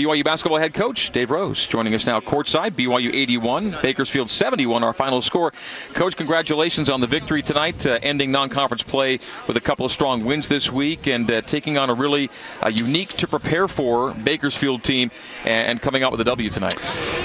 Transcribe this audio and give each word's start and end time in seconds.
BYU 0.00 0.24
basketball 0.24 0.58
head 0.58 0.72
coach 0.72 1.10
Dave 1.10 1.30
Rose 1.30 1.66
joining 1.66 1.94
us 1.94 2.06
now 2.06 2.20
courtside. 2.20 2.70
BYU 2.70 3.14
81, 3.14 3.76
Bakersfield 3.82 4.30
71, 4.30 4.82
our 4.82 4.94
final 4.94 5.20
score. 5.20 5.52
Coach, 5.92 6.16
congratulations 6.16 6.88
on 6.88 7.02
the 7.02 7.06
victory 7.06 7.42
tonight, 7.42 7.86
uh, 7.86 7.98
ending 8.02 8.32
non-conference 8.32 8.82
play 8.82 9.20
with 9.46 9.58
a 9.58 9.60
couple 9.60 9.84
of 9.84 9.92
strong 9.92 10.24
wins 10.24 10.48
this 10.48 10.72
week 10.72 11.06
and 11.06 11.30
uh, 11.30 11.42
taking 11.42 11.76
on 11.76 11.90
a 11.90 11.94
really 11.94 12.30
uh, 12.62 12.68
unique 12.68 13.10
to 13.10 13.28
prepare 13.28 13.68
for 13.68 14.14
Bakersfield 14.14 14.82
team 14.82 15.10
and, 15.44 15.68
and, 15.68 15.82
coming 15.82 16.02
out 16.02 16.12
with 16.12 16.22
a 16.22 16.24
W 16.24 16.48
tonight. 16.48 16.78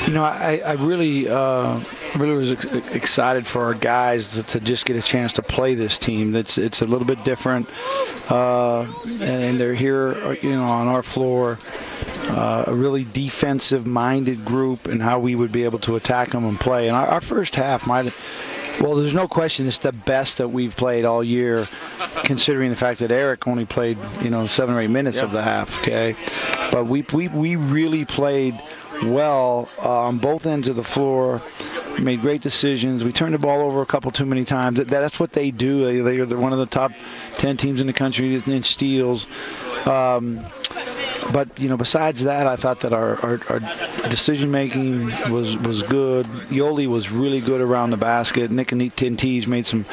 You 0.06 0.14
know, 0.14 0.24
I, 0.26 0.62
I 0.66 0.74
really, 0.74 1.30
uh, 1.30 1.80
really 2.18 2.36
was 2.36 2.52
ex- 2.52 2.66
excited 2.94 3.48
for 3.48 3.64
our 3.64 3.74
guys 3.74 4.34
to, 4.34 4.44
to, 4.44 4.60
just 4.60 4.86
get 4.86 4.98
a 4.98 5.02
chance 5.02 5.34
to 5.34 5.44
play 5.44 5.76
this 5.76 5.98
team. 5.98 6.36
It's 6.36 6.58
it's 6.58 6.82
a 6.82 6.86
little 6.86 7.06
bit 7.06 7.24
different, 7.24 7.70
uh, 8.30 8.82
and, 8.82 9.22
and 9.22 9.60
they're 9.60 9.76
here, 9.76 10.34
you 10.34 10.52
know, 10.52 10.64
on 10.64 10.88
our 10.88 11.04
floor 11.04 11.58
uh, 12.28 12.66
a 12.68 12.74
really 12.74 13.04
defensive-minded 13.04 14.46
group 14.46 14.88
and 14.88 15.02
how 15.02 15.20
we 15.20 15.36
would 15.36 15.52
be 15.52 15.64
able 15.64 15.80
to 15.80 15.96
attack 15.96 16.32
them 16.32 16.46
and 16.46 16.60
play. 16.60 16.88
And 16.88 16.96
our, 16.96 17.08
our 17.08 17.22
first 17.22 17.56
half 17.56 17.88
might. 17.88 18.14
Well, 18.82 18.96
there's 18.96 19.14
no 19.14 19.30
question 19.30 19.68
it's 19.68 19.78
the 19.78 19.94
best 19.94 20.40
that 20.40 20.50
we've 20.50 20.76
played 20.76 21.06
all 21.06 21.24
year, 21.24 21.66
considering 22.26 22.72
the 22.72 22.76
fact 22.76 23.00
that 23.00 23.10
Eric 23.10 23.48
only 23.48 23.66
played, 23.66 23.98
you 24.22 24.30
know, 24.30 24.44
seven 24.46 24.76
or 24.76 24.82
eight 24.82 24.90
minutes 24.90 25.20
of 25.20 25.32
the 25.32 25.42
half. 25.42 25.80
Okay, 25.80 26.16
but 26.74 26.86
we 26.86 27.06
we 27.14 27.30
we 27.30 27.56
really 27.56 28.04
played 28.04 28.62
well 29.02 29.70
uh, 29.80 30.02
on 30.04 30.18
both 30.18 30.46
ends 30.46 30.68
of 30.68 30.76
the 30.76 30.84
floor. 30.84 31.42
We 31.98 32.04
Made 32.04 32.22
great 32.22 32.42
decisions. 32.42 33.06
We 33.06 33.14
turned 33.14 33.34
the 33.34 33.40
ball 33.40 33.62
over 33.62 33.82
a 33.82 33.86
couple 33.86 34.12
too 34.12 34.26
many 34.26 34.44
times. 34.44 34.80
That, 34.80 34.90
that's 34.90 35.20
what 35.20 35.32
they 35.32 35.52
do. 35.52 36.04
They, 36.04 36.20
are 36.20 36.26
one 36.38 36.52
of 36.52 36.60
the 36.60 36.66
top 36.66 36.92
10 37.38 37.56
teams 37.56 37.80
in 37.80 37.88
the 37.88 37.94
country 37.94 38.36
in 38.36 38.64
steals. 38.64 39.26
Um, 39.86 40.42
but 41.32 41.60
you 41.60 41.70
know, 41.70 41.78
besides 41.78 42.24
that, 42.24 42.48
I 42.48 42.56
thought 42.56 42.82
that 42.82 42.94
our, 42.94 43.16
our, 43.20 43.42
our 43.50 43.60
decision 44.10 44.52
making 44.52 45.06
was 45.32 45.58
was 45.58 45.82
good. 45.84 46.26
Yoeli 46.26 46.88
was 46.88 47.12
really 47.12 47.42
good 47.42 47.62
around 47.62 47.92
the 47.92 47.98
basket. 47.98 48.52
Nick 48.52 48.72
and 48.72 48.82
Tintige 48.82 49.48
made 49.48 49.66
some, 49.66 49.86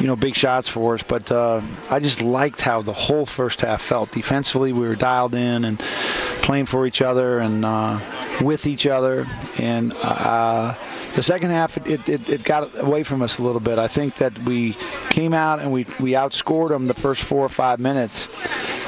you 0.00 0.06
know, 0.06 0.16
big 0.16 0.34
shots 0.34 0.68
for 0.68 0.94
us. 0.94 1.02
But 1.02 1.30
uh, 1.30 1.60
I 1.90 2.00
just 2.00 2.22
liked 2.22 2.60
how 2.60 2.82
the 2.82 2.92
whole 2.92 3.26
first 3.26 3.60
half 3.60 3.82
felt. 3.82 4.12
Defensively, 4.12 4.72
we 4.72 4.86
were 4.86 4.96
dialed 4.96 5.34
in 5.34 5.64
and 5.64 5.78
playing 5.78 6.66
for 6.66 6.86
each 6.86 7.02
other 7.02 7.38
and 7.38 7.64
uh, 7.64 8.00
with 8.40 8.66
each 8.66 8.86
other. 8.86 9.26
And 9.58 9.92
uh, 10.02 10.74
the 11.14 11.22
second 11.22 11.50
half, 11.50 11.76
it, 11.86 12.08
it, 12.08 12.28
it 12.28 12.44
got 12.44 12.78
away 12.78 13.02
from 13.02 13.22
us 13.22 13.38
a 13.38 13.42
little 13.42 13.60
bit. 13.60 13.78
I 13.78 13.88
think 13.88 14.16
that 14.16 14.38
we 14.40 14.76
came 15.10 15.34
out 15.34 15.60
and 15.60 15.72
we 15.72 15.86
we 16.00 16.12
outscored 16.12 16.70
them 16.70 16.86
the 16.86 16.94
first 16.94 17.22
four 17.22 17.44
or 17.44 17.50
five 17.50 17.78
minutes 17.78 18.28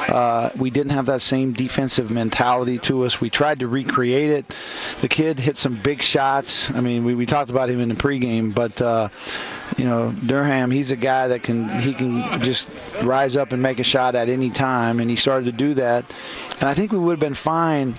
uh, 0.08 0.50
we 0.56 0.70
didn't 0.70 0.92
have 0.92 1.06
that 1.06 1.22
same 1.22 1.52
defensive 1.52 2.10
mentality 2.10 2.78
to 2.78 3.04
us. 3.04 3.20
We 3.20 3.30
tried 3.30 3.60
to 3.60 3.68
recreate 3.68 4.30
it. 4.30 4.56
The 5.00 5.08
kid 5.08 5.40
hit 5.40 5.58
some 5.58 5.80
big 5.80 6.02
shots. 6.02 6.70
I 6.70 6.80
mean, 6.80 7.04
we, 7.04 7.14
we 7.14 7.26
talked 7.26 7.50
about 7.50 7.70
him 7.70 7.80
in 7.80 7.88
the 7.88 7.94
pregame, 7.94 8.54
but 8.54 8.80
uh, 8.80 9.08
you 9.76 9.84
know, 9.84 10.12
Durham, 10.12 10.70
he's 10.70 10.90
a 10.90 10.96
guy 10.96 11.28
that 11.28 11.42
can 11.42 11.68
he 11.68 11.94
can 11.94 12.42
just 12.42 12.68
rise 13.02 13.36
up 13.36 13.52
and 13.52 13.62
make 13.62 13.78
a 13.78 13.84
shot 13.84 14.14
at 14.14 14.28
any 14.28 14.50
time, 14.50 15.00
and 15.00 15.08
he 15.08 15.16
started 15.16 15.46
to 15.46 15.52
do 15.52 15.74
that. 15.74 16.04
And 16.60 16.68
I 16.68 16.74
think 16.74 16.92
we 16.92 16.98
would 16.98 17.12
have 17.12 17.20
been 17.20 17.34
fine 17.34 17.98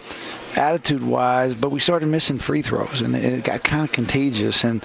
attitude 0.56 1.03
wise, 1.03 1.56
but 1.56 1.70
we 1.70 1.80
started 1.80 2.08
missing 2.08 2.39
free 2.39 2.61
throws, 2.61 3.02
and 3.02 3.16
it 3.16 3.44
got 3.44 3.64
kind 3.64 3.84
of 3.84 3.92
contagious. 3.92 4.64
And 4.64 4.84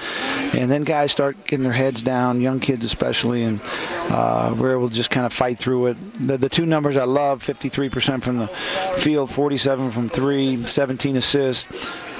and 0.54 0.70
then 0.70 0.84
guys 0.84 1.12
start 1.12 1.44
getting 1.46 1.64
their 1.64 1.72
heads 1.72 2.02
down, 2.02 2.40
young 2.40 2.60
kids 2.60 2.84
especially, 2.84 3.44
and 3.44 3.60
uh, 4.10 4.54
we're 4.56 4.72
able 4.72 4.88
to 4.88 4.94
just 4.94 5.10
kind 5.10 5.26
of 5.26 5.32
fight 5.32 5.58
through 5.58 5.88
it. 5.88 6.26
The, 6.26 6.38
the 6.38 6.48
two 6.48 6.66
numbers 6.66 6.96
I 6.96 7.04
love: 7.04 7.44
53% 7.44 8.22
from 8.22 8.38
the 8.38 8.48
field, 8.48 9.30
47 9.30 9.90
from 9.90 10.08
three, 10.08 10.66
17 10.66 11.16
assists. 11.16 11.66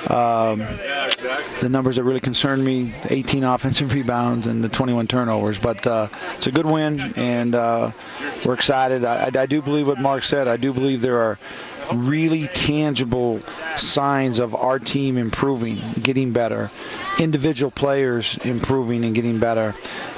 Um, 0.08 0.60
the 1.60 1.68
numbers 1.68 1.96
that 1.96 2.04
really 2.04 2.20
concern 2.20 2.64
me 2.64 2.94
18 3.04 3.44
offensive 3.44 3.92
rebounds 3.94 4.46
and 4.46 4.64
the 4.64 4.70
21 4.70 5.06
turnovers 5.08 5.60
but 5.60 5.86
uh, 5.86 6.08
it's 6.36 6.46
a 6.46 6.52
good 6.52 6.64
win 6.64 7.12
and 7.16 7.54
uh, 7.54 7.90
we're 8.46 8.54
excited 8.54 9.04
I, 9.04 9.26
I, 9.26 9.44
do 9.44 9.60
believe 9.60 9.86
what 9.86 10.00
Mark 10.00 10.22
said 10.22 10.48
I 10.48 10.56
do 10.56 10.72
believe 10.72 11.02
there 11.02 11.20
are 11.20 11.38
really 11.94 12.46
tangible 12.46 13.40
signs 13.76 14.38
of 14.38 14.54
our 14.54 14.78
team 14.78 15.16
improving, 15.16 15.78
getting 16.02 16.32
better, 16.32 16.70
individual 17.18 17.70
players 17.70 18.36
improving 18.44 19.04
and 19.04 19.14
getting 19.14 19.38
better. 19.38 19.74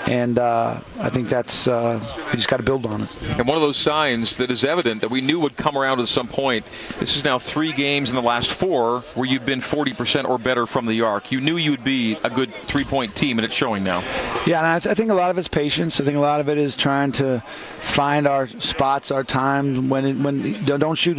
And 0.06 0.37
uh, 0.37 0.81
I 0.99 1.11
think 1.11 1.28
that's 1.28 1.69
uh, 1.69 2.00
we 2.27 2.32
just 2.32 2.49
got 2.49 2.56
to 2.56 2.65
build 2.65 2.87
on 2.87 3.03
it. 3.03 3.22
And 3.38 3.47
one 3.47 3.56
of 3.56 3.62
those 3.62 3.77
signs 3.77 4.38
that 4.38 4.50
is 4.50 4.65
evident 4.65 5.03
that 5.03 5.11
we 5.11 5.21
knew 5.21 5.38
would 5.41 5.56
come 5.56 5.78
around 5.78 6.00
at 6.00 6.09
some 6.09 6.27
point. 6.27 6.66
This 6.99 7.16
is 7.16 7.25
now 7.25 7.38
three 7.38 7.72
games 7.72 8.11
in 8.11 8.16
the 8.16 8.22
last 8.22 8.50
four 8.50 9.00
where 9.15 9.28
you've 9.28 9.47
been 9.47 9.61
40% 9.61 10.28
or 10.28 10.38
better 10.38 10.66
from 10.66 10.87
the 10.87 11.03
arc. 11.03 11.31
You 11.31 11.41
knew 11.41 11.56
you'd 11.56 11.84
be 11.84 12.16
a 12.25 12.31
good 12.31 12.53
three-point 12.53 13.15
team, 13.15 13.38
and 13.38 13.44
it's 13.44 13.55
showing 13.55 13.84
now. 13.84 14.00
Yeah, 14.44 14.59
and 14.59 14.66
I, 14.66 14.78
th- 14.81 14.91
I 14.91 14.94
think 14.94 15.12
a 15.12 15.15
lot 15.15 15.31
of 15.31 15.38
it's 15.38 15.49
patience. 15.49 16.00
I 16.00 16.05
think 16.05 16.16
a 16.16 16.21
lot 16.21 16.41
of 16.41 16.49
it 16.49 16.59
is 16.59 16.75
trying 16.75 17.12
to 17.12 17.41
find 17.41 18.27
our 18.27 18.49
spots, 18.49 19.12
our 19.12 19.22
time 19.22 19.88
when 19.88 20.05
it, 20.05 20.16
when 20.16 20.65
don't 20.65 20.97
shoot 20.97 21.19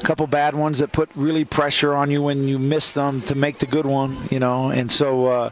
a 0.00 0.04
couple 0.04 0.26
bad 0.26 0.54
ones 0.54 0.80
that 0.80 0.92
put 0.92 1.10
really 1.14 1.44
pressure 1.44 1.94
on 1.94 2.10
you 2.10 2.22
when 2.22 2.48
you 2.48 2.58
miss 2.58 2.92
them 2.92 3.22
to 3.22 3.34
make 3.34 3.58
the 3.58 3.66
good 3.66 3.86
one, 3.86 4.16
you 4.30 4.38
know. 4.38 4.70
And 4.70 4.90
so. 4.90 5.26
Uh, 5.26 5.50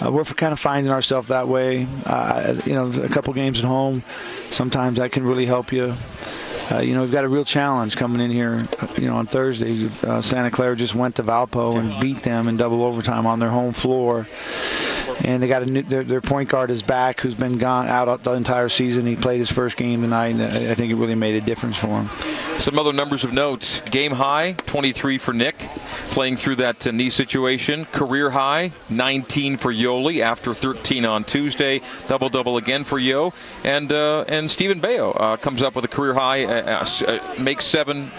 uh, 0.00 0.12
we're 0.12 0.22
kind 0.22 0.52
of 0.52 0.60
finding 0.60 0.92
ourselves 0.92 1.26
that 1.26 1.48
way. 1.48 1.84
Uh, 2.06 2.54
you 2.64 2.74
know, 2.74 2.86
a 3.02 3.08
couple 3.08 3.34
games 3.34 3.58
at 3.58 3.64
home, 3.64 4.04
sometimes 4.42 4.98
that 4.98 5.10
can 5.10 5.24
really 5.24 5.44
help 5.44 5.72
you. 5.72 5.92
Uh, 6.70 6.78
you 6.78 6.94
know, 6.94 7.00
we've 7.00 7.10
got 7.10 7.24
a 7.24 7.28
real 7.28 7.44
challenge 7.44 7.96
coming 7.96 8.20
in 8.20 8.30
here. 8.30 8.68
You 8.96 9.06
know, 9.06 9.16
on 9.16 9.26
Thursday, 9.26 9.88
uh, 10.04 10.20
Santa 10.20 10.52
Clara 10.52 10.76
just 10.76 10.94
went 10.94 11.16
to 11.16 11.24
Valpo 11.24 11.76
and 11.76 12.00
beat 12.00 12.22
them 12.22 12.46
in 12.46 12.56
double 12.56 12.84
overtime 12.84 13.26
on 13.26 13.40
their 13.40 13.48
home 13.48 13.72
floor 13.72 14.26
and 15.24 15.42
they 15.42 15.48
got 15.48 15.62
a 15.62 15.66
new, 15.66 15.82
their, 15.82 16.04
their 16.04 16.20
point 16.20 16.48
guard 16.48 16.70
is 16.70 16.82
back, 16.82 17.20
who's 17.20 17.34
been 17.34 17.58
gone 17.58 17.86
out 17.86 18.22
the 18.22 18.32
entire 18.32 18.68
season. 18.68 19.06
He 19.06 19.16
played 19.16 19.38
his 19.38 19.50
first 19.50 19.76
game 19.76 20.02
tonight, 20.02 20.28
and 20.28 20.42
I 20.42 20.74
think 20.74 20.92
it 20.92 20.96
really 20.96 21.14
made 21.14 21.42
a 21.42 21.44
difference 21.44 21.76
for 21.76 22.02
him. 22.02 22.08
Some 22.58 22.76
other 22.76 22.92
numbers 22.92 23.22
of 23.22 23.32
note: 23.32 23.82
game 23.88 24.10
high, 24.10 24.52
23 24.52 25.18
for 25.18 25.32
Nick, 25.32 25.56
playing 26.10 26.34
through 26.34 26.56
that 26.56 26.84
uh, 26.88 26.90
knee 26.90 27.08
situation. 27.08 27.84
Career 27.84 28.30
high, 28.30 28.72
19 28.90 29.58
for 29.58 29.72
Yoeli 29.72 30.22
after 30.22 30.52
13 30.52 31.04
on 31.04 31.22
Tuesday. 31.22 31.80
Double 32.08 32.28
double 32.28 32.56
again 32.56 32.82
for 32.82 32.98
Yo, 32.98 33.32
and 33.62 33.92
uh, 33.92 34.24
and 34.26 34.50
Steven 34.50 34.80
Beo 34.80 35.14
uh, 35.14 35.36
comes 35.36 35.62
up 35.62 35.76
with 35.76 35.84
a 35.84 35.88
career 35.88 36.14
high, 36.14 36.46
uh, 36.46 36.84
uh, 36.84 37.04
uh 37.06 37.40
makes 37.40 37.64
seven, 37.64 38.10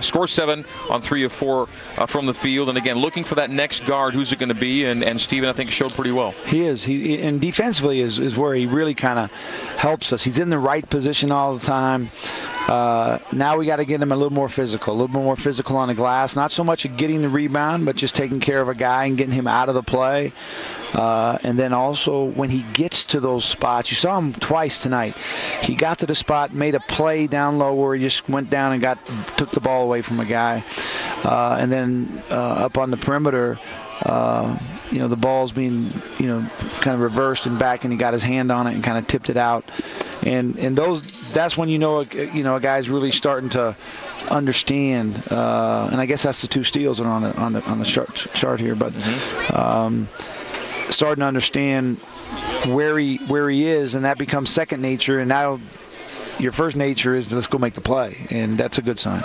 scores 0.00 0.30
seven 0.30 0.64
on 0.88 1.02
three 1.02 1.24
of 1.24 1.32
four 1.32 1.66
from 2.06 2.24
the 2.24 2.34
field, 2.34 2.70
and 2.70 2.78
again 2.78 2.96
looking 2.96 3.24
for 3.24 3.34
that 3.34 3.50
next 3.50 3.84
guard. 3.84 4.14
Who's 4.14 4.32
it 4.32 4.38
going 4.38 4.48
to 4.48 4.54
be? 4.54 4.86
And 4.86 5.04
and 5.04 5.20
Steven 5.20 5.50
I 5.50 5.52
think 5.52 5.70
showed 5.70 5.92
pretty 5.92 6.12
well. 6.12 6.30
He 6.46 6.62
is. 6.62 6.82
He 6.82 7.20
and 7.20 7.42
defensively 7.42 8.00
is, 8.00 8.18
is 8.18 8.38
where 8.38 8.54
he 8.54 8.64
really 8.64 8.94
kind 8.94 9.18
of 9.18 9.32
helps 9.76 10.14
us. 10.14 10.24
He's 10.24 10.38
in 10.38 10.48
the 10.48 10.58
right 10.58 10.88
position 10.88 11.30
all 11.30 11.56
the 11.58 11.66
time. 11.66 12.10
Uh, 12.68 13.18
now 13.32 13.58
we 13.58 13.66
got 13.66 13.76
to 13.76 13.84
get 13.84 14.00
him 14.00 14.12
a 14.12 14.16
little 14.16 14.32
more 14.32 14.48
physical, 14.48 14.92
a 14.92 14.96
little 14.96 15.08
bit 15.08 15.22
more 15.22 15.36
physical 15.36 15.76
on 15.76 15.88
the 15.88 15.94
glass. 15.94 16.36
Not 16.36 16.52
so 16.52 16.64
much 16.64 16.86
getting 16.96 17.22
the 17.22 17.28
rebound, 17.28 17.84
but 17.84 17.96
just 17.96 18.14
taking 18.14 18.40
care 18.40 18.60
of 18.60 18.68
a 18.68 18.74
guy 18.74 19.06
and 19.06 19.18
getting 19.18 19.34
him 19.34 19.48
out 19.48 19.68
of 19.68 19.74
the 19.74 19.82
play. 19.82 20.32
Uh, 20.94 21.38
and 21.42 21.58
then 21.58 21.72
also 21.72 22.24
when 22.24 22.50
he 22.50 22.62
gets 22.62 23.06
to 23.06 23.20
those 23.20 23.44
spots, 23.44 23.90
you 23.90 23.96
saw 23.96 24.18
him 24.18 24.32
twice 24.32 24.82
tonight. 24.82 25.16
He 25.62 25.74
got 25.74 26.00
to 26.00 26.06
the 26.06 26.14
spot, 26.14 26.52
made 26.52 26.74
a 26.74 26.80
play 26.80 27.26
down 27.26 27.58
low 27.58 27.74
where 27.74 27.94
he 27.94 28.02
just 28.02 28.28
went 28.28 28.50
down 28.50 28.72
and 28.72 28.82
got 28.82 28.98
took 29.36 29.50
the 29.50 29.60
ball 29.60 29.82
away 29.82 30.02
from 30.02 30.20
a 30.20 30.24
guy, 30.24 30.64
uh, 31.24 31.56
and 31.58 31.72
then 31.72 32.22
uh, 32.30 32.66
up 32.66 32.78
on 32.78 32.90
the 32.90 32.96
perimeter. 32.96 33.58
Uh, 34.04 34.58
you 34.90 34.98
know 34.98 35.08
the 35.08 35.16
ball's 35.16 35.52
being 35.52 35.90
you 36.18 36.26
know 36.26 36.46
kind 36.80 36.94
of 36.94 37.00
reversed 37.00 37.46
and 37.46 37.58
back, 37.58 37.84
and 37.84 37.92
he 37.92 37.98
got 37.98 38.12
his 38.12 38.22
hand 38.22 38.52
on 38.52 38.66
it 38.66 38.74
and 38.74 38.84
kind 38.84 38.98
of 38.98 39.06
tipped 39.06 39.30
it 39.30 39.38
out, 39.38 39.64
and 40.22 40.58
and 40.58 40.76
those 40.76 41.02
that's 41.32 41.56
when 41.56 41.68
you 41.68 41.78
know 41.78 42.02
you 42.02 42.42
know 42.42 42.56
a 42.56 42.60
guy's 42.60 42.88
really 42.88 43.10
starting 43.10 43.50
to 43.50 43.76
understand, 44.30 45.22
uh, 45.30 45.88
and 45.90 46.00
I 46.00 46.06
guess 46.06 46.22
that's 46.22 46.42
the 46.42 46.48
two 46.48 46.64
steals 46.64 46.98
that 46.98 47.04
are 47.04 47.12
on 47.12 47.22
the 47.22 47.36
on 47.36 47.52
the 47.52 47.62
on 47.62 47.78
the 47.78 47.84
chart, 47.84 48.14
chart 48.34 48.60
here, 48.60 48.74
but 48.74 48.92
mm-hmm. 48.92 49.56
um, 49.56 50.08
starting 50.90 51.22
to 51.22 51.26
understand 51.26 51.98
where 52.68 52.98
he 52.98 53.18
where 53.18 53.48
he 53.48 53.66
is, 53.66 53.94
and 53.94 54.04
that 54.04 54.18
becomes 54.18 54.50
second 54.50 54.82
nature, 54.82 55.18
and 55.18 55.28
now 55.28 55.60
your 56.38 56.52
first 56.52 56.76
nature 56.76 57.14
is 57.14 57.32
let's 57.32 57.46
go 57.46 57.58
make 57.58 57.74
the 57.74 57.80
play, 57.80 58.16
and 58.30 58.58
that's 58.58 58.78
a 58.78 58.82
good 58.82 58.98
sign. 58.98 59.22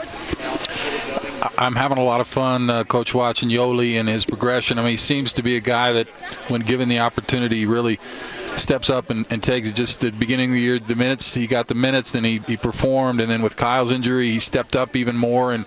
I'm 1.57 1.75
having 1.75 1.98
a 1.98 2.03
lot 2.03 2.21
of 2.21 2.27
fun, 2.27 2.69
uh, 2.69 2.83
Coach, 2.83 3.15
watching 3.15 3.50
Yoeli 3.50 4.00
and 4.00 4.07
his 4.07 4.25
progression. 4.25 4.77
I 4.77 4.83
mean, 4.83 4.92
he 4.92 4.98
seems 4.98 5.33
to 5.33 5.44
be 5.44 5.56
a 5.56 5.60
guy 5.60 5.94
that, 5.94 6.07
when 6.50 6.62
given 6.62 6.88
the 6.89 7.00
opportunity, 7.00 7.65
really 7.65 8.00
steps 8.57 8.89
up 8.89 9.09
and, 9.09 9.25
and 9.31 9.42
takes. 9.42 9.71
Just 9.74 10.01
the 10.01 10.12
beginning 10.12 10.51
of 10.51 10.54
the 10.54 10.59
year, 10.59 10.80
the 10.80 10.95
minutes 10.95 11.33
he 11.33 11.48
got 11.48 11.68
the 11.68 11.75
minutes, 11.75 12.12
then 12.12 12.24
he, 12.24 12.42
he 12.45 12.57
performed, 12.57 13.21
and 13.21 13.30
then 13.30 13.42
with 13.42 13.56
Kyle's 13.56 13.92
injury, 13.92 14.30
he 14.30 14.39
stepped 14.39 14.75
up 14.75 14.95
even 14.95 15.15
more. 15.18 15.54
And, 15.54 15.65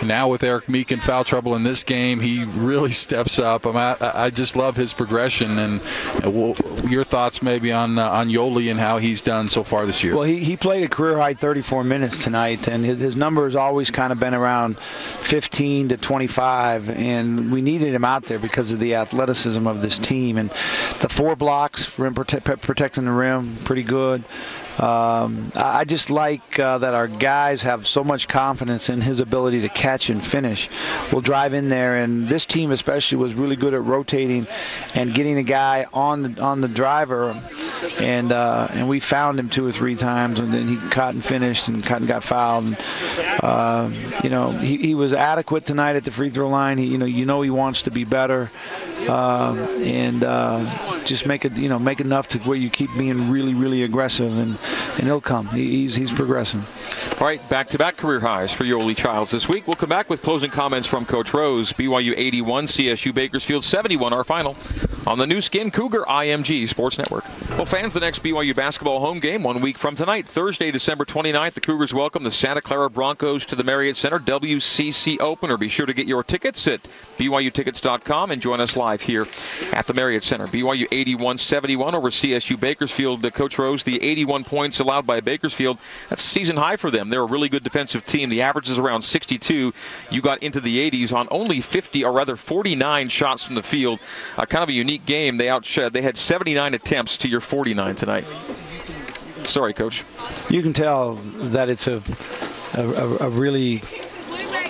and 0.00 0.08
now 0.08 0.28
with 0.28 0.42
Eric 0.42 0.68
Mika 0.68 0.94
in 0.94 1.00
foul 1.00 1.24
trouble 1.24 1.54
in 1.54 1.62
this 1.62 1.84
game, 1.84 2.20
he 2.20 2.44
really 2.44 2.90
steps 3.06 3.38
up. 3.38 3.66
I, 3.66 3.96
I, 4.00 4.30
just 4.30 4.56
love 4.56 4.76
his 4.76 4.92
progression. 4.92 5.58
And 5.58 5.80
uh, 6.24 6.54
your 6.88 7.04
thoughts 7.04 7.42
maybe 7.42 7.72
on 7.72 7.98
uh, 7.98 8.08
on 8.08 8.28
Yoeli 8.28 8.70
and 8.70 8.78
how 8.78 8.98
he's 8.98 9.22
done 9.22 9.48
so 9.48 9.64
far 9.64 9.86
this 9.86 10.02
year? 10.02 10.14
Well, 10.14 10.24
he, 10.24 10.38
he 10.38 10.56
played 10.56 10.84
a 10.84 10.88
career 10.88 11.18
high 11.18 11.34
34 11.34 11.84
minutes 11.84 12.24
tonight, 12.24 12.68
and 12.68 12.84
his, 12.84 13.00
his 13.00 13.16
number 13.16 13.44
has 13.44 13.56
always 13.56 13.90
kind 13.90 14.12
of 14.12 14.20
been 14.20 14.34
around 14.34 14.78
15 14.78 15.90
to 15.90 15.96
25, 15.96 16.90
and 16.90 17.52
we 17.52 17.62
needed 17.62 17.94
him 17.94 18.04
out 18.04 18.24
there 18.24 18.38
because 18.38 18.72
of 18.72 18.78
the 18.78 18.96
athleticism 18.96 19.66
of 19.66 19.82
this 19.82 19.98
team. 19.98 20.38
And 20.38 20.50
the 20.50 21.08
four 21.08 21.36
blocks, 21.36 21.98
rim 21.98 22.14
prote- 22.30 22.60
protecting 22.60 23.04
the 23.04 23.12
rim, 23.12 23.56
pretty 23.64 23.82
good. 23.82 24.24
Um, 24.78 25.52
I 25.54 25.84
just 25.84 26.08
like 26.08 26.58
uh, 26.58 26.78
that 26.78 26.94
our 26.94 27.06
guys 27.06 27.62
have 27.62 27.86
so 27.86 28.02
much 28.02 28.28
confidence 28.28 28.88
in 28.88 29.02
his 29.02 29.20
ability 29.20 29.62
to 29.62 29.68
catch 29.68 30.08
and 30.08 30.24
finish. 30.24 30.70
We'll 31.12 31.20
drive 31.20 31.52
in 31.52 31.68
there, 31.68 31.96
and 31.96 32.28
this 32.28 32.46
team 32.46 32.70
especially 32.70 33.18
was 33.18 33.34
really 33.34 33.56
good 33.56 33.74
at 33.74 33.82
rotating 33.82 34.46
and 34.94 35.12
getting 35.12 35.36
a 35.36 35.42
guy 35.42 35.86
on 35.92 36.22
the, 36.22 36.42
on 36.42 36.62
the 36.62 36.68
driver, 36.68 37.38
and 37.98 38.32
uh, 38.32 38.68
and 38.70 38.88
we 38.88 39.00
found 39.00 39.38
him 39.38 39.50
two 39.50 39.66
or 39.66 39.72
three 39.72 39.96
times, 39.96 40.38
and 40.38 40.54
then 40.54 40.66
he 40.66 40.76
caught 40.88 41.12
and 41.12 41.22
finished, 41.22 41.68
and 41.68 41.84
caught 41.84 41.98
and 41.98 42.08
got 42.08 42.24
fouled. 42.24 42.64
And, 42.64 42.76
uh, 43.42 43.90
you 44.22 44.30
know, 44.30 44.52
he, 44.52 44.78
he 44.78 44.94
was 44.94 45.12
adequate 45.12 45.66
tonight 45.66 45.96
at 45.96 46.04
the 46.04 46.10
free 46.10 46.30
throw 46.30 46.48
line. 46.48 46.78
He, 46.78 46.86
you 46.86 46.96
know, 46.96 47.06
you 47.06 47.26
know 47.26 47.42
he 47.42 47.50
wants 47.50 47.82
to 47.82 47.90
be 47.90 48.04
better, 48.04 48.50
uh, 49.08 49.56
and 49.82 50.24
uh, 50.24 50.99
just 51.10 51.26
make 51.26 51.44
it, 51.44 51.52
you 51.52 51.68
know, 51.68 51.78
make 51.78 52.00
enough 52.00 52.28
to 52.28 52.38
where 52.38 52.56
you 52.56 52.70
keep 52.70 52.88
being 52.96 53.30
really, 53.30 53.52
really 53.52 53.82
aggressive 53.82 54.38
and 54.38 54.56
and 54.96 55.04
he'll 55.04 55.20
come. 55.20 55.46
He's 55.48 55.94
he's 55.94 56.12
progressing. 56.12 56.62
All 57.20 57.26
right, 57.26 57.46
back-to-back 57.50 57.96
career 57.96 58.20
highs 58.20 58.54
for 58.54 58.64
Yoeli 58.64 58.96
Childs 58.96 59.32
this 59.32 59.48
week. 59.48 59.66
We'll 59.66 59.76
come 59.76 59.88
back 59.88 60.08
with 60.08 60.22
closing 60.22 60.50
comments 60.50 60.86
from 60.86 61.04
Coach 61.04 61.34
Rose. 61.34 61.72
BYU 61.74 62.14
81, 62.16 62.66
CSU 62.66 63.12
Bakersfield 63.12 63.64
71, 63.64 64.12
our 64.12 64.24
final 64.24 64.54
on 65.06 65.18
the 65.18 65.26
Nu 65.26 65.40
Skin 65.40 65.70
Cougar 65.70 66.04
IMG 66.04 66.68
Sports 66.68 66.98
Network. 66.98 67.24
Well, 67.50 67.66
fans, 67.66 67.94
the 67.94 68.00
next 68.00 68.22
BYU 68.22 68.54
basketball 68.54 69.00
home 69.00 69.20
game 69.20 69.42
one 69.42 69.60
week 69.60 69.78
from 69.78 69.96
tonight, 69.96 70.28
Thursday, 70.28 70.70
December 70.70 71.04
29th. 71.04 71.54
The 71.54 71.60
Cougars 71.60 71.94
welcome 71.94 72.22
the 72.22 72.30
Santa 72.30 72.60
Clara 72.60 72.90
Broncos 72.90 73.46
to 73.46 73.56
the 73.56 73.64
Marriott 73.64 73.96
Center 73.96 74.18
WCC 74.18 75.20
opener. 75.20 75.56
Be 75.56 75.68
sure 75.68 75.86
to 75.86 75.94
get 75.94 76.06
your 76.06 76.22
tickets 76.22 76.66
at 76.68 76.82
BYUtickets.com 77.18 78.30
and 78.30 78.42
join 78.42 78.60
us 78.60 78.76
live 78.76 79.00
here 79.00 79.26
at 79.72 79.86
the 79.86 79.94
Marriott 79.94 80.24
Center. 80.24 80.46
BYU 80.46 80.88
81-71 80.88 81.94
over 81.94 82.10
CSU 82.10 82.58
Bakersfield. 82.58 83.22
Coach 83.32 83.58
Rose, 83.58 83.84
the 83.84 84.02
81 84.02 84.44
points 84.44 84.80
allowed 84.80 85.06
by 85.06 85.20
Bakersfield. 85.20 85.78
That's 86.08 86.22
season 86.22 86.56
high 86.56 86.76
for 86.76 86.90
them. 86.90 87.08
They're 87.08 87.22
a 87.22 87.26
really 87.26 87.48
good 87.48 87.64
defensive 87.64 88.04
team. 88.04 88.28
The 88.28 88.42
average 88.42 88.68
is 88.68 88.78
around 88.78 89.02
62. 89.02 89.72
You 90.10 90.22
got 90.22 90.42
into 90.42 90.60
the 90.60 90.90
80s 90.90 91.14
on 91.14 91.28
only 91.30 91.60
50, 91.60 92.04
or 92.04 92.12
rather 92.12 92.36
49 92.36 93.08
shots 93.08 93.44
from 93.44 93.54
the 93.54 93.62
field. 93.62 94.00
Uh, 94.36 94.46
kind 94.46 94.62
of 94.62 94.68
a 94.68 94.72
unique 94.72 94.89
game. 94.98 95.36
They 95.36 95.48
outshot. 95.48 95.92
They 95.92 96.02
had 96.02 96.16
79 96.16 96.74
attempts 96.74 97.18
to 97.18 97.28
your 97.28 97.40
49 97.40 97.96
tonight. 97.96 98.24
Sorry, 99.44 99.72
coach. 99.72 100.04
You 100.48 100.62
can 100.62 100.72
tell 100.72 101.14
that 101.14 101.68
it's 101.68 101.86
a 101.88 102.02
a, 102.74 103.26
a 103.26 103.28
really 103.28 103.82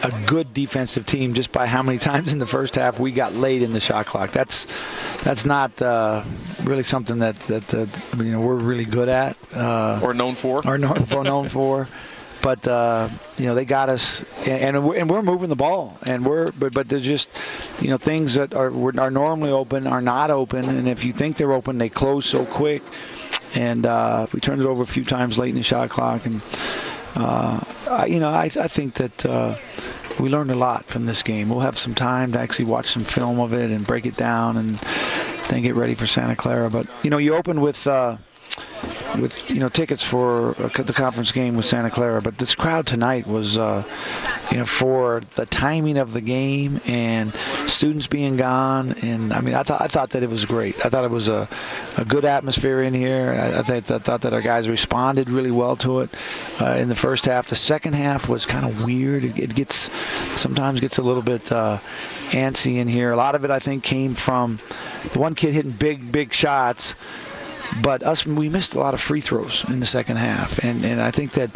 a 0.03 0.13
good 0.27 0.55
defensive 0.55 1.05
team 1.07 1.35
just 1.35 1.53
by 1.53 1.67
how 1.67 1.83
many 1.83 1.99
times 1.99 2.33
in 2.33 2.39
the 2.39 2.47
first 2.47 2.77
half 2.77 2.99
we 2.99 3.13
got 3.13 3.35
late 3.35 3.63
in 3.63 3.73
the 3.73 3.81
shot 3.81 4.07
clock. 4.07 4.33
That's 4.33 4.67
that's 5.23 5.45
not 5.45 5.81
uh, 5.83 6.25
really 6.65 6.83
something 6.83 7.19
that 7.19 7.39
that 7.41 7.75
uh, 7.75 7.87
you 8.23 8.33
know 8.33 8.41
we're 8.41 8.55
really 8.55 8.87
good 8.87 9.09
at 9.09 9.37
uh, 9.55 10.01
or 10.03 10.15
known 10.15 10.35
for 10.35 10.67
or 10.67 10.79
known 10.79 11.05
for 11.05 11.25
known 11.25 11.49
for. 11.49 11.89
But 12.43 12.67
uh, 12.67 13.09
you 13.37 13.47
know 13.47 13.55
they 13.55 13.65
got 13.65 13.89
us, 13.91 14.25
and, 14.47 14.77
and 14.77 14.89
we're, 14.89 14.97
and 14.97 15.11
we're 15.11 15.23
moving 15.23 15.49
the 15.49 15.57
ball, 15.57 15.99
and 16.03 16.25
we're 16.25 16.51
but 16.53 16.73
but 16.73 16.89
there's 16.89 17.05
just 17.05 17.29
you 17.81 17.89
know 17.89 17.99
things 17.99 18.35
that 18.35 18.55
are 18.55 18.71
are 19.01 19.11
normally 19.11 19.51
open 19.51 19.87
are 19.87 20.01
not 20.01 20.31
open, 20.31 20.69
and 20.69 20.89
if 20.89 21.05
you 21.05 21.13
think 21.13 21.37
they're 21.37 21.53
open, 21.53 21.79
they 21.79 21.91
close 21.91 22.25
so 22.25 22.47
quick, 22.47 22.83
and 23.55 23.85
uh, 23.85 24.27
we 24.33 24.41
turned 24.41 24.61
it 24.61 24.67
over 24.67 24.83
a 24.83 24.87
few 24.87 25.05
times 25.05 25.39
late 25.39 25.51
in 25.51 25.57
the 25.57 25.63
shot 25.63 25.91
clock, 25.91 26.25
and 26.25 26.41
uh, 27.15 27.61
I, 27.91 28.07
you 28.07 28.21
know 28.21 28.31
I, 28.31 28.45
I 28.45 28.69
think 28.69 28.95
that 28.95 29.27
uh, 29.27 29.57
we 30.19 30.29
learned 30.29 30.51
a 30.51 30.57
lot 30.57 30.87
from 30.87 31.07
this 31.07 31.23
game. 31.23 31.49
We'll 31.49 31.61
have 31.61 31.79
some 31.79 31.95
time 31.95 32.33
to 32.33 32.39
actually 32.39 32.67
watch 32.67 32.89
some 32.91 33.05
film 33.05 33.41
of 33.41 33.53
it 33.53 33.71
and 33.71 33.87
break 33.87 34.07
it 34.07 34.17
down 34.17 34.57
and 34.57 34.75
then 35.49 35.63
get 35.63 35.75
ready 35.75 35.95
for 35.95 36.07
Santa 36.07 36.37
Clara. 36.37 36.71
But 36.71 36.87
you 37.03 37.11
know, 37.11 37.19
you 37.19 37.35
open 37.35 37.61
with 37.61 37.87
uh, 37.87 38.17
with 39.19 39.51
you 39.51 39.61
know 39.61 39.69
tickets 39.69 40.03
for 40.03 40.51
uh, 40.51 40.69
the 40.69 40.93
conference 40.93 41.33
game 41.33 41.57
with 41.57 41.65
Santa 41.65 41.91
Clara, 41.91 42.23
but 42.23 42.37
this 42.37 42.55
crowd 42.55 42.87
tonight 42.87 43.27
was 43.27 43.57
uh, 43.59 43.83
you 44.51 44.59
know 44.59 44.65
for 44.65 45.23
the 45.35 45.47
timing 45.47 45.99
of 45.99 46.13
the 46.13 46.21
game 46.21 46.81
and 46.87 47.33
students 47.67 48.07
being 48.07 48.37
gone, 48.37 48.95
and 49.03 49.33
I 49.33 49.41
mean 49.41 49.55
I 49.55 49.63
thought 49.63 49.81
I 49.83 49.89
thought 49.89 50.11
that 50.11 50.23
it 50.23 50.31
was 50.31 50.45
great. 50.45 50.85
I 50.85 50.89
thought 50.89 51.05
it 51.05 51.11
was 51.11 51.29
a, 51.29 51.49
a 51.97 52.05
good 52.05 52.25
atmosphere 52.25 52.83
in 52.83 52.95
here. 52.95 53.33
I, 53.33 53.61
I, 53.61 53.63
th- 53.63 53.91
I 53.91 53.99
thought 53.99 54.23
that 54.23 54.33
our 54.33 54.43
guys 54.43 54.69
responded 54.69 55.31
really 55.31 55.51
well 55.51 55.77
to 55.77 56.01
it 56.01 56.11
uh, 56.61 56.77
in 56.79 56.89
the 56.89 56.97
first 56.97 57.27
half. 57.27 57.49
The 57.49 57.57
second 57.57 57.95
half 57.95 58.29
was 58.29 58.47
kind 58.47 58.65
of 58.65 58.85
weird. 58.85 59.25
It, 59.25 59.39
it, 59.39 59.55
gets 59.55 59.91
sometimes 60.41 60.81
gets 60.81 60.99
a 60.99 61.03
little 61.03 61.23
bit 61.23 61.51
uh, 61.51 61.79
antsy 62.31 62.77
in 62.77 62.89
here. 62.89 63.13
A 63.13 63.17
lot 63.17 63.35
of 63.35 63.45
it 63.45 63.51
I 63.51 63.59
think 63.59 63.85
came 63.85 64.15
from 64.15 64.59
the 65.13 65.19
one 65.19 65.35
kid 65.35 65.55
hitting 65.55 65.73
big 65.73 66.13
big 66.13 66.33
shots 66.33 66.95
but 67.83 68.03
us, 68.03 68.27
we 68.27 68.49
missed 68.49 68.75
a 68.75 68.81
lot 68.81 68.95
of 68.95 69.01
free 69.01 69.21
throws 69.21 69.65
in 69.69 69.81
the 69.81 69.87
second 69.87 70.17
half, 70.17 70.59
and 70.59 70.85
and 70.85 71.01
I 71.01 71.11
think 71.11 71.33
that 71.33 71.51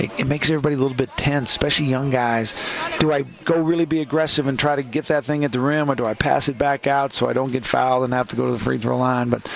it, 0.00 0.10
it 0.20 0.26
makes 0.26 0.48
everybody 0.48 0.74
a 0.74 0.78
little 0.78 0.96
bit 0.96 1.10
tense, 1.10 1.50
especially 1.50 1.86
young 1.86 2.10
guys. 2.10 2.54
Do 2.98 3.12
I 3.12 3.22
go 3.22 3.60
really 3.60 3.84
be 3.84 4.00
aggressive 4.00 4.46
and 4.46 4.58
try 4.58 4.76
to 4.76 4.82
get 4.82 5.06
that 5.06 5.24
thing 5.24 5.44
at 5.44 5.52
the 5.52 5.60
rim, 5.60 5.90
or 5.90 5.94
do 5.94 6.06
I 6.06 6.14
pass 6.14 6.48
it 6.48 6.58
back 6.58 6.86
out 6.86 7.12
so 7.12 7.28
I 7.28 7.32
don't 7.32 7.52
get 7.52 7.66
fouled 7.66 8.04
and 8.04 8.12
have 8.12 8.28
to 8.28 8.36
go 8.36 8.46
to 8.46 8.52
the 8.52 8.58
free 8.58 8.78
throw 8.78 8.96
line? 8.96 9.28
But 9.28 9.50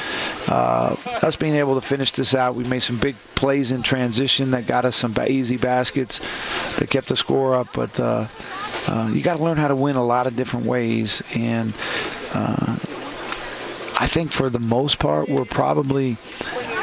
uh, 0.49 0.97
us 1.23 1.37
being 1.37 1.55
able 1.55 1.77
to 1.77 1.81
finish 1.81 2.13
this 2.13 2.35
out, 2.35 2.55
we 2.55 2.65
made 2.65 2.81
some 2.83 2.99
big 2.99 3.17
plays 3.35 3.73
in 3.73 3.83
transition 3.83 4.53
that 4.53 4.67
got 4.67 4.85
us 4.85 4.97
some 4.97 5.15
easy 5.27 5.57
baskets 5.57 6.21
that 6.79 6.91
kept 6.91 7.09
the 7.09 7.17
score 7.17 7.57
up. 7.57 7.69
But 7.73 7.99
uh, 7.99 8.27
uh, 8.87 9.11
you 9.13 9.23
got 9.23 9.39
to 9.39 9.43
learn 9.43 9.57
how 9.57 9.69
to 9.69 9.77
win 9.77 9.97
a 9.97 10.05
lot 10.05 10.27
of 10.27 10.37
different 10.37 10.67
ways, 10.67 11.23
and 11.35 11.73
uh, 12.35 12.77
I 14.03 14.09
think 14.09 14.33
for 14.33 14.51
the 14.51 14.59
most 14.59 14.99
part, 14.99 15.29
we're 15.29 15.45
probably 15.45 16.17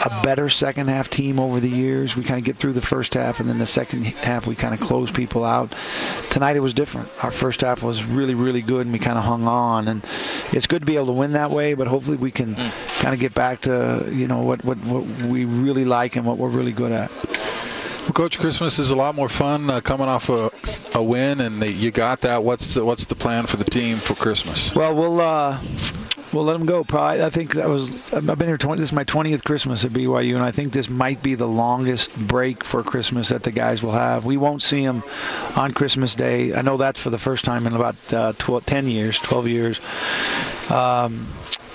a 0.06 0.22
better 0.24 0.48
second 0.48 0.88
half 0.88 1.10
team 1.10 1.38
over 1.38 1.60
the 1.60 1.68
years. 1.68 2.16
We 2.16 2.24
kind 2.24 2.40
of 2.40 2.46
get 2.46 2.56
through 2.56 2.72
the 2.72 2.82
first 2.82 3.16
half, 3.16 3.42
and 3.42 3.50
then 3.50 3.58
the 3.60 3.68
second 3.68 4.06
half 4.06 4.48
we 4.48 4.56
kind 4.56 4.74
of 4.74 4.80
close 4.80 5.12
people 5.12 5.44
out. 5.44 5.76
Tonight 6.30 6.56
it 6.56 6.62
was 6.62 6.74
different. 6.74 7.10
Our 7.22 7.32
first 7.32 7.60
half 7.60 7.84
was 7.84 8.06
really, 8.06 8.36
really 8.36 8.62
good, 8.62 8.86
and 8.86 8.94
we 8.94 9.00
kind 9.00 9.18
of 9.18 9.26
hung 9.26 9.50
on. 9.50 9.90
And 9.90 10.02
it's 10.54 10.66
good 10.66 10.84
to 10.84 10.86
be 10.86 10.96
able 10.96 11.08
to 11.08 11.12
win 11.12 11.34
that 11.34 11.52
way, 11.52 11.74
but 11.74 11.88
hopefully 11.88 12.16
we 12.16 12.32
can 12.32 12.56
mm. 12.56 13.02
kind 13.02 13.14
of 13.14 13.20
get 13.20 13.34
back 13.34 13.64
to 13.64 14.10
you 14.10 14.30
know 14.30 14.44
what, 14.44 14.64
what 14.64 14.78
what 14.78 15.04
we 15.24 15.44
really 15.44 15.84
like 15.84 16.16
and 16.16 16.26
what 16.26 16.38
we're 16.38 16.48
really 16.48 16.72
good 16.72 16.94
at. 16.94 17.12
Well, 18.04 18.14
Coach, 18.14 18.40
Christmas 18.40 18.80
is 18.80 18.92
a 18.92 18.96
lot 18.96 19.14
more 19.14 19.28
fun 19.28 19.70
uh, 19.70 19.82
coming 19.82 20.08
off 20.08 20.30
a, 20.30 20.52
a 20.96 21.04
win, 21.04 21.42
and 21.42 21.62
you 21.66 21.92
got 21.92 22.22
that. 22.22 22.46
What's 22.46 22.78
what's 22.78 23.08
the 23.08 23.16
plan 23.16 23.46
for 23.46 23.58
the 23.58 23.66
team 23.66 23.98
for 23.98 24.16
Christmas? 24.16 24.74
Well, 24.74 24.96
we'll 24.96 25.20
uh, 25.20 25.60
We'll 26.32 26.44
let 26.44 26.54
them 26.54 26.68
go. 26.68 26.84
Probably, 26.84 27.24
I 27.24 27.30
think 27.30 27.56
that 27.56 27.68
was. 27.68 27.90
I've 28.14 28.26
been 28.26 28.48
here 28.48 28.58
20. 28.58 28.80
This 28.80 28.90
is 28.90 28.96
my 28.96 29.04
20th 29.04 29.44
Christmas 29.44 29.84
at 29.84 29.92
BYU, 29.92 30.36
and 30.36 30.44
I 30.44 30.52
think 30.52 30.74
this 30.74 30.90
might 30.90 31.24
be 31.24 31.36
the 31.36 31.48
longest 31.48 32.16
break 32.16 32.64
for 32.64 32.84
Christmas 32.84 33.30
that 33.30 33.44
the 33.44 33.52
guys 33.52 33.82
will 33.82 33.94
have. 33.94 34.26
We 34.26 34.38
won't 34.38 34.62
see 34.62 34.86
them 34.86 35.04
on 35.56 35.74
Christmas 35.74 36.14
Day. 36.14 36.54
I 36.54 36.62
know 36.62 36.78
that's 36.78 37.00
for 37.00 37.10
the 37.10 37.18
first 37.18 37.46
time 37.46 37.66
in 37.66 37.74
about 37.74 38.14
uh, 38.14 38.34
12, 38.38 38.66
10 38.66 38.88
years, 38.88 39.18
12 39.18 39.48
years. 39.48 40.72
Um, 40.72 41.28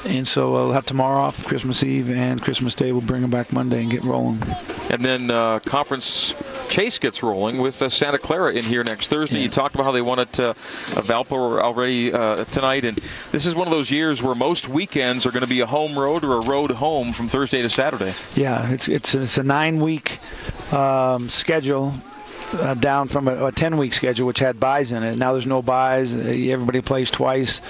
and 0.06 0.28
so 0.28 0.52
we'll 0.52 0.72
have 0.72 0.86
tomorrow 0.86 1.22
off, 1.22 1.44
Christmas 1.46 1.82
Eve 1.82 2.10
and 2.10 2.40
Christmas 2.40 2.74
Day. 2.74 2.92
We'll 2.92 3.00
bring 3.00 3.22
them 3.22 3.30
back 3.30 3.52
Monday 3.52 3.82
and 3.82 3.90
get 3.90 4.04
rolling. 4.04 4.42
And 4.90 5.04
then 5.04 5.30
uh, 5.30 5.60
conference 5.60 6.34
chase 6.68 6.98
gets 6.98 7.22
rolling 7.22 7.58
with 7.58 7.80
uh, 7.82 7.88
Santa 7.88 8.18
Clara 8.18 8.52
in 8.52 8.64
here 8.64 8.84
next 8.84 9.08
Thursday. 9.08 9.38
Yeah. 9.38 9.44
You 9.44 9.48
talked 9.50 9.74
about 9.74 9.84
how 9.84 9.92
they 9.92 10.02
wanted 10.02 10.32
to, 10.34 10.50
uh, 10.50 10.54
Valpo 10.54 11.60
already 11.60 12.12
uh, 12.12 12.44
tonight, 12.44 12.84
and 12.84 12.96
this 13.32 13.46
is 13.46 13.54
one 13.54 13.66
of 13.66 13.72
those 13.72 13.90
years 13.90 14.22
where 14.22 14.34
most 14.34 14.68
weekends 14.68 15.26
are 15.26 15.30
going 15.30 15.42
to 15.42 15.46
be 15.46 15.60
a 15.60 15.66
home 15.66 15.98
road 15.98 16.24
or 16.24 16.38
a 16.38 16.46
road 16.46 16.70
home 16.70 17.12
from 17.12 17.28
Thursday 17.28 17.62
to 17.62 17.68
Saturday. 17.68 18.14
Yeah, 18.34 18.70
it's 18.70 18.88
it's 18.88 19.14
it's 19.14 19.38
a 19.38 19.42
nine 19.42 19.80
week 19.80 20.18
um, 20.72 21.28
schedule 21.28 21.94
uh, 22.54 22.74
down 22.74 23.08
from 23.08 23.28
a, 23.28 23.46
a 23.46 23.52
10 23.52 23.76
week 23.76 23.92
schedule, 23.92 24.26
which 24.26 24.38
had 24.38 24.58
byes 24.58 24.92
in 24.92 25.02
it. 25.02 25.16
Now 25.16 25.32
there's 25.32 25.46
no 25.46 25.62
byes. 25.62 26.14
Everybody 26.14 26.80
plays 26.80 27.10
twice, 27.10 27.60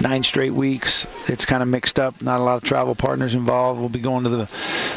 nine 0.00 0.22
straight 0.22 0.52
weeks. 0.52 1.06
It's 1.28 1.46
kind 1.46 1.62
of 1.62 1.68
mixed 1.68 1.98
up. 1.98 2.20
Not 2.20 2.40
a 2.40 2.42
lot 2.42 2.56
of 2.56 2.64
travel 2.64 2.94
partners 2.94 3.34
involved. 3.34 3.80
We'll 3.80 3.88
be 3.88 4.00
going 4.00 4.24
to 4.24 4.30
the 4.30 4.48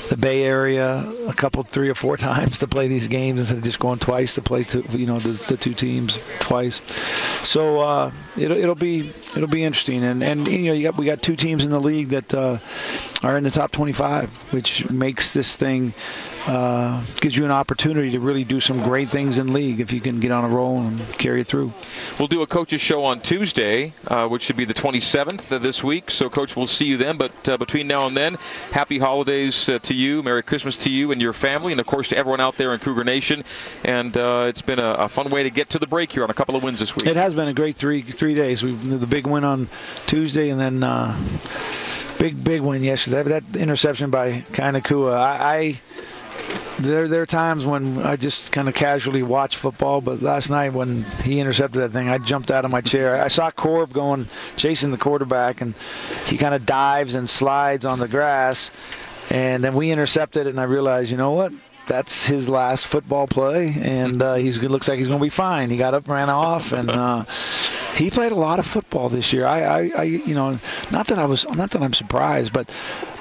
the 0.09 0.17
Bay 0.17 0.43
Area 0.43 1.11
a 1.27 1.33
couple, 1.33 1.63
three 1.63 1.89
or 1.89 1.95
four 1.95 2.17
times 2.29 2.59
to 2.59 2.67
play 2.67 2.87
these 2.87 3.07
games 3.07 3.39
instead 3.39 3.57
of 3.57 3.63
just 3.63 3.79
going 3.79 3.99
twice 3.99 4.35
to 4.35 4.41
play, 4.41 4.63
to, 4.65 4.81
you 4.91 5.05
know, 5.05 5.19
the, 5.19 5.29
the 5.47 5.57
two 5.57 5.73
teams 5.73 6.19
twice. 6.39 6.81
So 7.47 7.79
uh, 7.79 8.11
it'll, 8.37 8.57
it'll 8.57 8.75
be 8.75 9.09
it'll 9.35 9.47
be 9.47 9.63
interesting. 9.63 10.03
And 10.03 10.23
and 10.23 10.47
you 10.47 10.67
know, 10.67 10.73
you 10.73 10.83
got 10.83 10.97
we 10.97 11.05
got 11.05 11.21
two 11.21 11.35
teams 11.35 11.63
in 11.63 11.69
the 11.69 11.79
league 11.79 12.09
that 12.09 12.33
uh, 12.33 12.57
are 13.23 13.37
in 13.37 13.43
the 13.43 13.51
top 13.51 13.71
25, 13.71 14.29
which 14.53 14.89
makes 14.89 15.33
this 15.33 15.55
thing 15.55 15.93
uh, 16.47 17.03
gives 17.21 17.35
you 17.35 17.45
an 17.45 17.51
opportunity 17.51 18.11
to 18.11 18.19
really 18.19 18.43
do 18.43 18.59
some 18.59 18.83
great 18.83 19.09
things 19.09 19.37
in 19.37 19.51
league 19.53 19.79
if 19.79 19.91
you 19.93 19.99
can 19.99 20.19
get 20.19 20.31
on 20.31 20.45
a 20.45 20.47
roll 20.47 20.81
and 20.81 20.99
carry 21.17 21.41
it 21.41 21.47
through. 21.47 21.73
We'll 22.19 22.27
do 22.27 22.41
a 22.43 22.47
coaches 22.47 22.81
show 22.81 23.05
on 23.05 23.21
Tuesday, 23.21 23.93
uh, 24.07 24.27
which 24.27 24.43
should 24.43 24.57
be 24.57 24.65
the 24.65 24.73
27th 24.73 25.51
of 25.51 25.63
this 25.63 25.83
week. 25.83 26.11
So, 26.11 26.29
coach, 26.29 26.55
we'll 26.55 26.67
see 26.67 26.85
you 26.85 26.97
then. 26.97 27.17
But 27.17 27.49
uh, 27.49 27.57
between 27.57 27.87
now 27.87 28.05
and 28.07 28.15
then, 28.15 28.37
happy 28.71 28.99
holidays 28.99 29.69
uh, 29.69 29.79
to 29.79 29.93
you, 29.93 30.21
Merry 30.21 30.43
Christmas 30.43 30.77
to 30.83 30.91
you 30.91 31.11
and 31.11 31.21
your 31.21 31.33
family, 31.33 31.71
and 31.71 31.81
of 31.81 31.87
course 31.87 32.09
to 32.09 32.17
everyone 32.17 32.41
out 32.41 32.57
there 32.57 32.73
in 32.73 32.79
Cougar 32.79 33.03
Nation. 33.03 33.43
And 33.83 34.15
uh, 34.15 34.45
it's 34.47 34.61
been 34.61 34.79
a, 34.79 34.91
a, 34.91 35.09
fun 35.09 35.29
way 35.29 35.43
to 35.43 35.49
get 35.49 35.71
to 35.71 35.79
the 35.79 35.87
break 35.87 36.11
here 36.11 36.23
on 36.23 36.29
a 36.29 36.33
couple 36.33 36.55
of 36.55 36.63
wins 36.63 36.79
this 36.79 36.95
week. 36.95 37.07
It 37.07 37.15
has 37.15 37.33
been 37.33 37.47
a 37.47 37.53
great 37.53 37.75
three 37.75 38.01
three 38.01 38.35
days. 38.35 38.63
We 38.63 38.73
the 38.73 39.07
big 39.07 39.25
win 39.25 39.43
on 39.43 39.67
Tuesday, 40.07 40.49
and 40.49 40.59
then 40.59 40.83
uh, 40.83 41.17
big 42.19 42.43
big 42.43 42.61
win 42.61 42.83
yesterday. 42.83 43.23
That, 43.23 43.51
that 43.51 43.59
interception 43.59 44.09
by 44.09 44.41
Kai 44.53 44.71
Nacua, 44.71 45.15
I, 45.15 45.57
I 45.57 45.81
there 46.79 47.07
there 47.07 47.21
are 47.21 47.25
times 47.25 47.65
when 47.65 47.99
I 47.99 48.15
just 48.15 48.51
kind 48.51 48.67
of 48.67 48.73
casually 48.73 49.23
watch 49.23 49.55
football, 49.55 50.01
but 50.01 50.21
last 50.21 50.49
night 50.49 50.73
when 50.73 51.03
he 51.23 51.39
intercepted 51.39 51.81
that 51.81 51.91
thing, 51.91 52.09
I 52.09 52.17
jumped 52.17 52.51
out 52.51 52.65
of 52.65 52.71
my 52.71 52.81
chair. 52.81 53.23
I 53.23 53.29
saw 53.29 53.49
Corb 53.51 53.93
going 53.93 54.27
chasing 54.57 54.91
the 54.91 54.97
quarterback, 54.97 55.61
and 55.61 55.73
he 56.25 56.37
kind 56.37 56.53
of 56.53 56.65
dives 56.65 57.15
and 57.15 57.29
slides 57.29 57.85
on 57.85 57.99
the 57.99 58.07
grass, 58.07 58.71
and 59.29 59.63
then 59.63 59.73
we 59.73 59.91
intercepted 59.91 60.47
it, 60.47 60.49
and 60.49 60.59
I 60.59 60.63
realized, 60.63 61.11
you 61.11 61.17
know 61.17 61.31
what? 61.31 61.53
That's 61.87 62.25
his 62.25 62.49
last 62.49 62.87
football 62.87 63.27
play, 63.27 63.75
and 63.79 64.21
uh, 64.21 64.35
he's 64.35 64.61
looks 64.61 64.87
like 64.87 64.97
he's 64.97 65.07
going 65.07 65.19
to 65.19 65.23
be 65.23 65.29
fine. 65.29 65.69
He 65.69 65.77
got 65.77 65.93
up, 65.93 66.07
ran 66.07 66.29
off, 66.29 66.73
and 66.73 66.89
uh, 66.89 67.25
he 67.95 68.09
played 68.09 68.31
a 68.31 68.35
lot 68.35 68.59
of 68.59 68.65
football 68.65 69.09
this 69.09 69.33
year. 69.33 69.45
I, 69.45 69.61
I, 69.61 69.91
I, 69.95 70.03
you 70.03 70.35
know, 70.35 70.59
not 70.91 71.07
that 71.07 71.19
I 71.19 71.25
was, 71.25 71.47
not 71.47 71.71
that 71.71 71.81
I'm 71.81 71.93
surprised, 71.93 72.51
but 72.51 72.69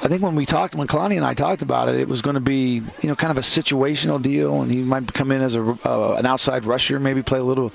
I 0.03 0.09
think 0.09 0.23
when 0.23 0.35
we 0.35 0.47
talked, 0.47 0.75
when 0.75 0.87
Kalani 0.87 1.17
and 1.17 1.25
I 1.25 1.35
talked 1.35 1.63
about 1.63 1.89
it, 1.89 1.97
it 1.97 2.09
was 2.09 2.23
going 2.23 2.35
to 2.35 2.41
be, 2.41 2.75
you 2.75 3.09
know, 3.09 3.15
kind 3.15 3.31
of 3.31 3.39
a 3.39 3.43
situational 3.43 4.21
deal, 4.21 4.63
and 4.63 4.71
he 4.71 4.83
might 4.83 5.13
come 5.13 5.33
in 5.33 5.41
as 5.41 5.55
a 5.55 5.63
uh, 5.63 6.17
an 6.19 6.27
outside 6.27 6.65
rusher, 6.65 6.99
maybe 6.99 7.23
play 7.23 7.39
a 7.39 7.45
little 7.45 7.73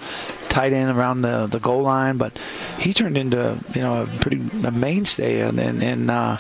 tight 0.50 0.74
end 0.74 0.96
around 0.96 1.22
the 1.22 1.48
the 1.48 1.60
goal 1.60 1.84
line, 1.84 2.18
but 2.18 2.38
he 2.80 2.94
turned 2.94 3.18
into, 3.18 3.58
you 3.74 3.82
know, 3.82 4.04
a 4.04 4.06
pretty 4.06 4.38
a 4.38 4.72
mainstay, 4.72 5.42
and 5.42 5.60
and, 5.60 5.84
and 5.84 6.12
uh, 6.12 6.38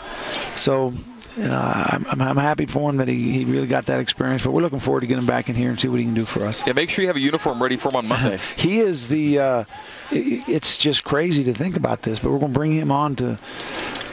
so 0.56 0.94
you 1.40 1.48
know, 1.48 1.56
I'm, 1.56 2.22
I'm 2.22 2.38
happy 2.38 2.66
for 2.66 2.90
him 2.90 2.98
that 2.98 3.08
he, 3.08 3.32
he 3.32 3.46
really 3.46 3.68
got 3.68 3.86
that 3.86 4.02
experience. 4.02 4.44
But 4.44 4.52
we're 4.52 4.62
looking 4.62 4.82
forward 4.82 5.02
to 5.02 5.08
getting 5.08 5.22
him 5.22 5.28
back 5.28 5.48
in 5.48 5.56
here 5.56 5.70
and 5.70 5.80
see 5.80 5.88
what 5.88 6.00
he 6.00 6.06
can 6.06 6.14
do 6.14 6.26
for 6.26 6.46
us. 6.46 6.68
Yeah, 6.68 6.74
make 6.74 6.90
sure 6.90 7.02
you 7.02 7.08
have 7.08 7.16
a 7.16 7.22
uniform 7.22 7.64
ready 7.64 7.78
for 7.78 7.90
him 7.90 7.96
on 7.96 8.08
Monday. 8.08 8.40
he 8.58 8.80
is 8.80 9.08
the. 9.08 9.40
Uh, 9.40 9.64
it's 10.12 10.78
just 10.78 11.04
crazy 11.04 11.46
to 11.46 11.54
think 11.54 11.78
about 11.78 12.02
this, 12.02 12.20
but 12.20 12.32
we're 12.32 12.40
going 12.40 12.52
to 12.52 12.58
bring 12.58 12.74
him 12.74 12.92
on 12.92 13.16
to 13.18 13.38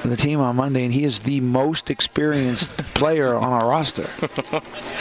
the 0.04 0.16
team 0.16 0.40
on 0.40 0.54
Monday, 0.54 0.84
and 0.84 0.92
he 0.92 1.04
is 1.04 1.20
the 1.20 1.40
most 1.40 1.90
experienced 1.90 2.76
player 2.94 3.34
on 3.34 3.52
our 3.52 3.68
roster. 3.68 4.06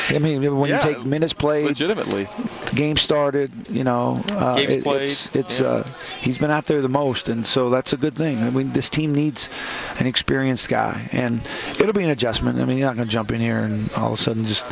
I 0.10 0.20
mean, 0.20 0.58
when 0.58 0.70
yeah, 0.70 0.88
you 0.88 0.96
take 0.96 1.06
minutes 1.06 1.34
played, 1.34 1.66
legitimately, 1.66 2.28
game 2.76 2.98
started, 2.98 3.52
you 3.70 3.84
know, 3.84 4.24
uh, 4.32 4.56
Games 4.58 4.84
played. 4.84 5.02
it's, 5.04 5.36
it's 5.36 5.60
yeah. 5.60 5.68
uh, 5.68 5.88
he's 6.22 6.38
been 6.38 6.52
out 6.52 6.66
there 6.66 6.82
the 6.82 6.90
most, 6.90 7.30
and 7.30 7.46
so 7.46 7.70
that's 7.70 7.94
a 7.94 7.98
good 7.98 8.16
thing. 8.16 8.44
I 8.44 8.50
mean, 8.50 8.74
this 8.74 8.90
team 8.90 9.16
needs 9.16 9.50
an 9.98 10.08
experienced 10.08 10.70
guy, 10.70 11.10
and 11.12 11.42
it'll 11.80 11.94
be 11.94 12.04
an 12.04 12.10
adjustment. 12.10 12.60
I 12.60 12.66
mean, 12.66 12.78
you're 12.78 12.88
not 12.88 12.96
going 12.96 13.08
to 13.08 13.12
jump 13.12 13.32
in 13.32 13.42
here 13.42 13.60
and 13.60 13.92
all 13.94 14.14
of 14.14 14.20
a 14.20 14.22
sudden 14.22 14.46
just 14.46 14.66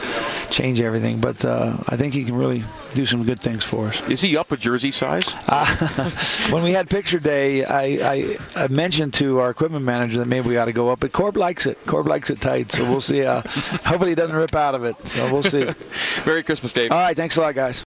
change 0.52 0.82
everything, 0.82 1.20
but 1.20 1.44
uh, 1.46 1.78
I 1.88 1.98
think 1.98 2.14
he 2.14 2.24
can 2.26 2.36
really 2.36 2.64
do 2.94 3.06
some 3.06 3.24
good 3.24 3.42
things 3.42 3.64
for 3.64 3.88
us. 3.88 4.10
Is 4.10 4.22
he 4.22 4.38
up 4.38 4.52
a 4.52 4.58
jersey 4.58 4.92
size? 4.92 5.34
Uh, 5.54 6.10
when 6.50 6.64
we 6.64 6.72
had 6.72 6.90
picture 6.90 7.20
day, 7.20 7.64
I, 7.64 7.84
I, 7.84 8.38
I 8.56 8.68
mentioned 8.70 9.14
to 9.16 9.40
our 9.40 9.52
equipment 9.52 9.86
manager 9.86 10.18
that 10.18 10.28
maybe 10.28 10.50
we 10.50 10.58
ought 10.58 10.66
to 10.66 10.74
go 10.74 10.90
up. 10.90 11.00
But 11.00 11.12
Corb 11.12 11.38
likes 11.38 11.68
it. 11.68 11.78
Corb 11.86 12.08
likes 12.08 12.32
it 12.32 12.42
tight, 12.42 12.72
so 12.72 12.84
we'll 12.90 13.02
see. 13.02 13.24
Uh, 13.24 13.42
hopefully 13.46 14.10
he 14.12 14.16
doesn't 14.16 14.36
rip 14.36 14.56
out 14.56 14.74
of 14.74 14.84
it. 14.84 14.96
So 15.08 15.32
we'll 15.32 15.44
see. 15.44 15.70
Merry 16.26 16.44
Christmas, 16.44 16.74
Dave. 16.74 16.92
All 16.92 16.98
right, 16.98 17.16
thanks 17.16 17.38
a 17.38 17.42
lot, 17.42 17.54
guys. 17.54 17.82